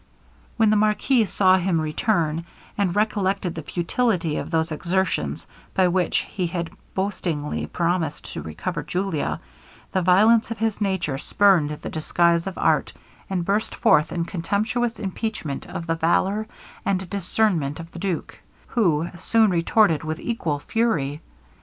[0.57, 6.21] When the marquis saw him return, and recollected the futility of those exertions, by which
[6.27, 9.39] he had boastingly promised to recover Julia,
[9.91, 12.93] the violence of his nature spurned the disguise of art,
[13.29, 16.47] and burst forth in contemptuous impeachment of the valour
[16.83, 18.39] and discernment of the duke,
[18.69, 21.21] who soon retorted with equal fury.